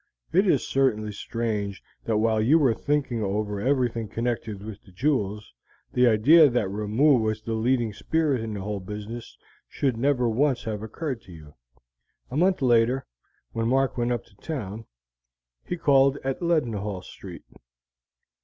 [0.33, 5.53] It is certainly strange that while you were thinking over everything connected with the jewels,
[5.93, 9.37] the idea that Ramoo was the leading spirit in the whole business
[9.69, 11.53] should never once have occurred to you."
[12.31, 13.05] A month later,
[13.51, 14.87] when Mark went up to town,
[15.63, 17.43] he called at Leadenhall Street.